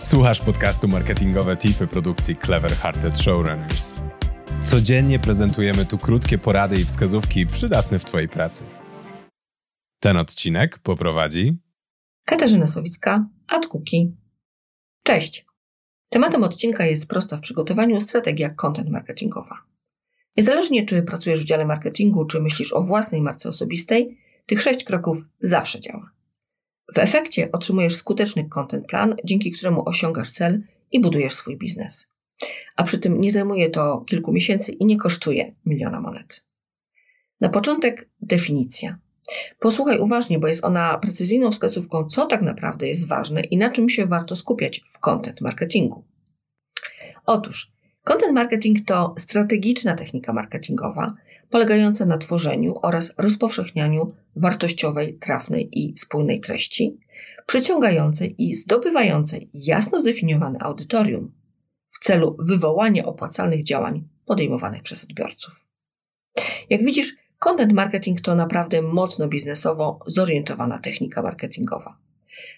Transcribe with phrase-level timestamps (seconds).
[0.00, 4.00] Słuchasz podcastu Marketingowe Tipy produkcji Clever Hearted Showrunners.
[4.62, 8.64] Codziennie prezentujemy tu krótkie porady i wskazówki przydatne w Twojej pracy.
[10.00, 11.58] Ten odcinek poprowadzi
[12.24, 14.06] Katarzyna Sowicka, AdCookie.
[15.02, 15.46] Cześć!
[16.08, 19.62] Tematem odcinka jest prosta w przygotowaniu strategia content marketingowa.
[20.36, 25.18] Niezależnie czy pracujesz w dziale marketingu, czy myślisz o własnej marce osobistej, tych sześć kroków
[25.40, 26.15] zawsze działa.
[26.94, 30.62] W efekcie otrzymujesz skuteczny content plan, dzięki któremu osiągasz cel
[30.92, 32.06] i budujesz swój biznes.
[32.76, 36.44] A przy tym nie zajmuje to kilku miesięcy i nie kosztuje miliona monet.
[37.40, 38.98] Na początek definicja.
[39.60, 43.88] Posłuchaj uważnie, bo jest ona precyzyjną wskazówką, co tak naprawdę jest ważne i na czym
[43.88, 46.04] się warto skupiać w content marketingu.
[47.26, 47.72] Otóż,
[48.04, 51.14] content marketing to strategiczna technika marketingowa
[51.50, 56.98] polegająca na tworzeniu oraz rozpowszechnianiu wartościowej, trafnej i spójnej treści,
[57.46, 61.32] przyciągającej i zdobywającej jasno zdefiniowane audytorium
[61.90, 65.64] w celu wywołania opłacalnych działań podejmowanych przez odbiorców.
[66.70, 71.98] Jak widzisz, content marketing to naprawdę mocno biznesowo zorientowana technika marketingowa.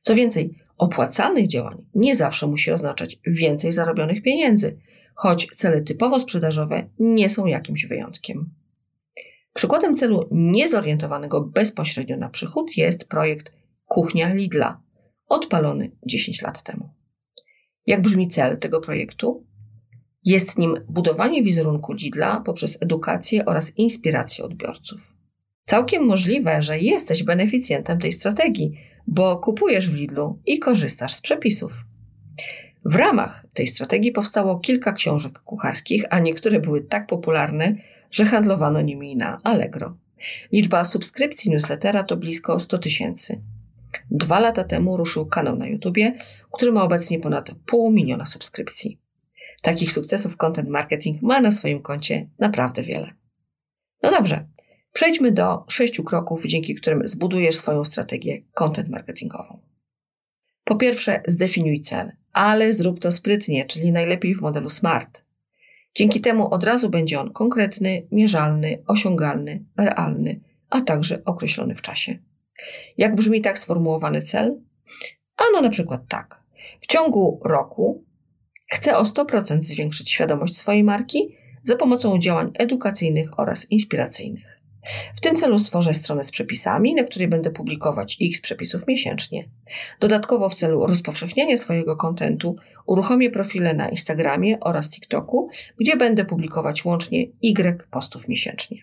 [0.00, 4.78] Co więcej, opłacalnych działań nie zawsze musi oznaczać więcej zarobionych pieniędzy,
[5.14, 8.50] choć cele typowo sprzedażowe nie są jakimś wyjątkiem.
[9.54, 13.52] Przykładem celu niezorientowanego bezpośrednio na przychód jest projekt
[13.84, 14.80] Kuchnia Lidla,
[15.28, 16.88] odpalony 10 lat temu.
[17.86, 19.46] Jak brzmi cel tego projektu?
[20.24, 25.14] Jest nim budowanie wizerunku Lidla poprzez edukację oraz inspirację odbiorców.
[25.64, 28.72] Całkiem możliwe, że jesteś beneficjentem tej strategii,
[29.06, 31.72] bo kupujesz w Lidlu i korzystasz z przepisów.
[32.84, 37.74] W ramach tej strategii powstało kilka książek kucharskich, a niektóre były tak popularne,
[38.10, 39.96] że handlowano nimi na Allegro.
[40.52, 43.42] Liczba subskrypcji newslettera to blisko 100 tysięcy.
[44.10, 46.14] Dwa lata temu ruszył kanał na YouTubie,
[46.52, 49.00] który ma obecnie ponad pół miliona subskrypcji.
[49.62, 53.14] Takich sukcesów content marketing ma na swoim koncie naprawdę wiele.
[54.02, 54.48] No dobrze,
[54.92, 59.60] przejdźmy do sześciu kroków, dzięki którym zbudujesz swoją strategię content marketingową.
[60.64, 65.24] Po pierwsze, zdefiniuj cel, ale zrób to sprytnie, czyli najlepiej w modelu SMART.
[65.94, 70.40] Dzięki temu od razu będzie on konkretny, mierzalny, osiągalny, realny,
[70.70, 72.18] a także określony w czasie.
[72.98, 74.60] Jak brzmi tak sformułowany cel?
[75.36, 76.42] Ano na przykład tak.
[76.80, 78.04] W ciągu roku
[78.72, 84.60] chcę o 100% zwiększyć świadomość swojej marki za pomocą działań edukacyjnych oraz inspiracyjnych.
[85.16, 89.48] W tym celu stworzę stronę z przepisami, na której będę publikować x przepisów miesięcznie.
[90.00, 92.56] Dodatkowo w celu rozpowszechniania swojego kontentu
[92.86, 95.48] uruchomię profile na Instagramie oraz TikToku,
[95.80, 98.78] gdzie będę publikować łącznie y postów miesięcznie.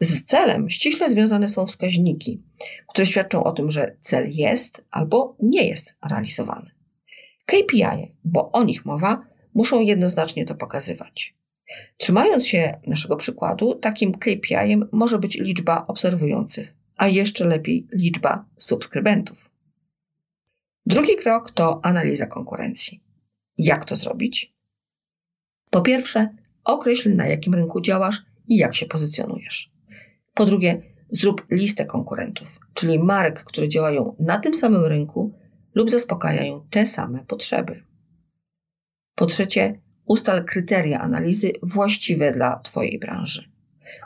[0.00, 2.42] Z celem ściśle związane są wskaźniki,
[2.88, 6.70] które świadczą o tym, że cel jest albo nie jest realizowany.
[7.46, 11.34] KPI, bo o nich mowa, muszą jednoznacznie to pokazywać.
[11.96, 19.50] Trzymając się naszego przykładu, takim KPI może być liczba obserwujących, a jeszcze lepiej liczba subskrybentów.
[20.86, 23.02] Drugi krok to analiza konkurencji.
[23.58, 24.54] Jak to zrobić?
[25.70, 26.28] Po pierwsze,
[26.64, 29.72] określ na jakim rynku działasz i jak się pozycjonujesz.
[30.34, 35.38] Po drugie, zrób listę konkurentów, czyli marek, które działają na tym samym rynku
[35.74, 37.84] lub zaspokajają te same potrzeby.
[39.14, 43.50] Po trzecie, Ustal kryteria analizy właściwe dla Twojej branży.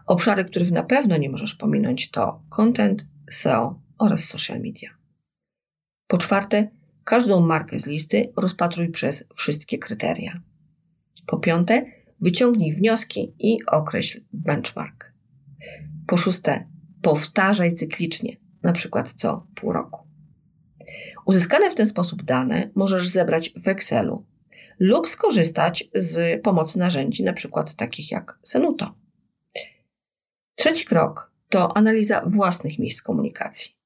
[0.06, 4.91] Obszary, których na pewno nie możesz pominąć to content, SEO oraz social media.
[6.06, 6.69] Po czwarte,
[7.04, 10.42] każdą markę z listy rozpatruj przez wszystkie kryteria.
[11.26, 11.84] Po piąte,
[12.20, 15.12] wyciągnij wnioski i określ benchmark.
[16.06, 16.69] Po szóste,
[17.03, 20.08] powtarzaj cyklicznie, na przykład co pół roku.
[21.26, 24.26] Uzyskane w ten sposób dane możesz zebrać w Excelu
[24.78, 28.94] lub skorzystać z pomocy narzędzi, na przykład takich jak Senuto.
[30.54, 33.78] Trzeci krok to analiza własnych miejsc komunikacji.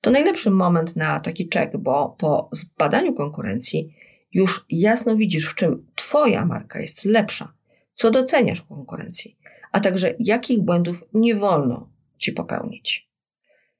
[0.00, 3.94] To najlepszy moment na taki check, bo po zbadaniu konkurencji
[4.32, 7.52] już jasno widzisz, w czym Twoja marka jest lepsza,
[7.94, 9.38] co doceniasz u konkurencji,
[9.72, 13.10] a także jakich błędów nie wolno Ci popełnić.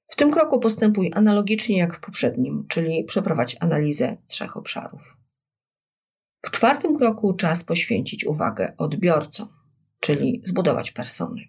[0.09, 5.17] W tym kroku postępuj analogicznie jak w poprzednim, czyli przeprowadź analizę trzech obszarów.
[6.47, 9.49] W czwartym kroku czas poświęcić uwagę odbiorcom,
[10.01, 11.43] czyli zbudować persony.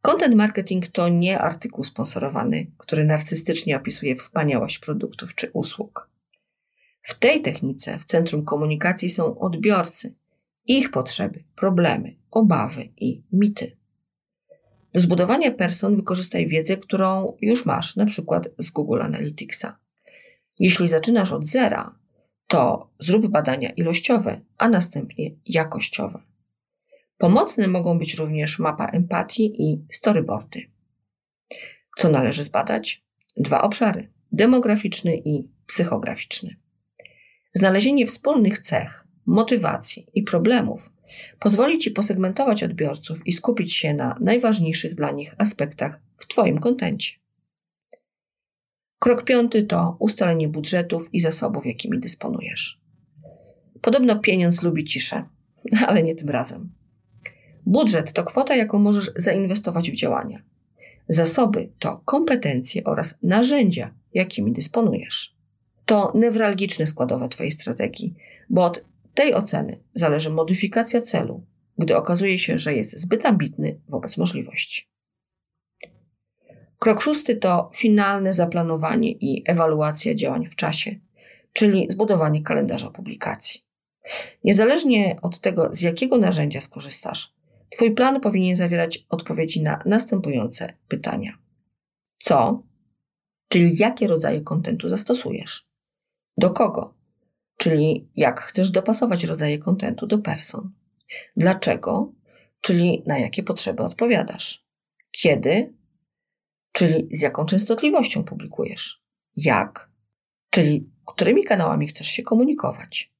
[0.00, 6.10] Content marketing to nie artykuł sponsorowany, który narcystycznie opisuje wspaniałość produktów czy usług.
[7.02, 10.14] W tej technice w centrum komunikacji są odbiorcy,
[10.66, 13.76] ich potrzeby, problemy, obawy i mity.
[14.92, 19.78] Do zbudowania person wykorzystaj wiedzę, którą już masz, na przykład z Google Analyticsa.
[20.58, 22.03] Jeśli zaczynasz od zera,
[22.46, 26.22] to zrób badania ilościowe, a następnie jakościowe.
[27.18, 30.70] Pomocne mogą być również mapa empatii i storyboardy.
[31.96, 33.04] Co należy zbadać?
[33.36, 36.56] Dwa obszary: demograficzny i psychograficzny.
[37.54, 40.90] Znalezienie wspólnych cech, motywacji i problemów
[41.38, 47.23] pozwoli Ci posegmentować odbiorców i skupić się na najważniejszych dla nich aspektach w Twoim kontencie.
[49.04, 52.80] Krok piąty to ustalenie budżetów i zasobów, jakimi dysponujesz.
[53.80, 55.24] Podobno pieniądz lubi ciszę,
[55.88, 56.72] ale nie tym razem.
[57.66, 60.42] Budżet to kwota, jaką możesz zainwestować w działania.
[61.08, 65.36] Zasoby to kompetencje oraz narzędzia, jakimi dysponujesz.
[65.86, 68.14] To newralgiczne składowe Twojej strategii,
[68.50, 68.84] bo od
[69.14, 71.42] tej oceny zależy modyfikacja celu,
[71.78, 74.93] gdy okazuje się, że jest zbyt ambitny wobec możliwości.
[76.84, 80.94] Krok szósty to finalne zaplanowanie i ewaluacja działań w czasie,
[81.52, 83.60] czyli zbudowanie kalendarza publikacji.
[84.44, 87.34] Niezależnie od tego, z jakiego narzędzia skorzystasz,
[87.70, 91.38] Twój plan powinien zawierać odpowiedzi na następujące pytania.
[92.18, 92.62] Co?
[93.48, 95.68] Czyli jakie rodzaje kontentu zastosujesz?
[96.36, 96.94] Do kogo?
[97.56, 100.72] Czyli jak chcesz dopasować rodzaje kontentu do person?
[101.36, 102.12] Dlaczego?
[102.60, 104.66] Czyli na jakie potrzeby odpowiadasz?
[105.10, 105.72] Kiedy?
[106.74, 109.02] Czyli z jaką częstotliwością publikujesz?
[109.36, 109.90] Jak?
[110.50, 113.12] Czyli którymi kanałami chcesz się komunikować?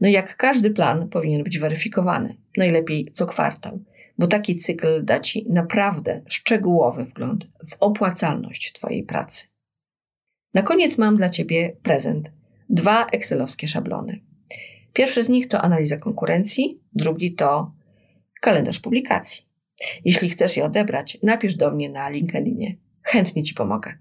[0.00, 3.84] No jak każdy plan powinien być weryfikowany, najlepiej co kwartał,
[4.18, 9.46] bo taki cykl da Ci naprawdę szczegółowy wgląd w opłacalność Twojej pracy.
[10.54, 12.32] Na koniec mam dla Ciebie prezent.
[12.68, 14.20] Dwa Excelowskie szablony.
[14.92, 17.72] Pierwszy z nich to analiza konkurencji, drugi to
[18.40, 19.51] kalendarz publikacji.
[20.04, 22.76] Jeśli chcesz je odebrać, napisz do mnie na LinkedInie.
[23.02, 23.94] Chętnie Ci pomogę.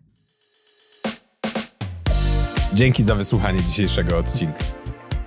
[2.74, 4.64] Dzięki za wysłuchanie dzisiejszego odcinka.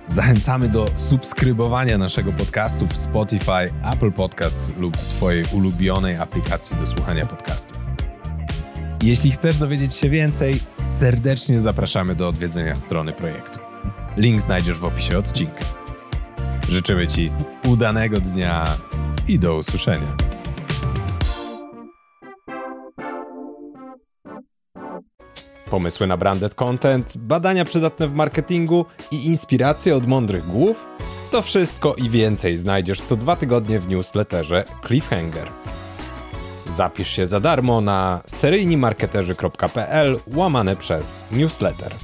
[0.07, 7.25] Zachęcamy do subskrybowania naszego podcastu w Spotify, Apple Podcasts lub Twojej ulubionej aplikacji do słuchania
[7.25, 7.77] podcastów.
[9.03, 13.59] Jeśli chcesz dowiedzieć się więcej, serdecznie zapraszamy do odwiedzenia strony projektu.
[14.17, 15.65] Link znajdziesz w opisie odcinka.
[16.69, 17.31] Życzymy Ci
[17.67, 18.77] udanego dnia
[19.27, 20.24] i do usłyszenia.
[25.69, 30.85] Pomysły na branded content, badania przydatne w marketingu i inspiracje od mądrych głów?
[31.31, 35.49] To wszystko i więcej znajdziesz co dwa tygodnie w newsletterze Cliffhanger.
[36.75, 41.95] Zapisz się za darmo na seryjnimarketerzy.pl łamane przez newsletter.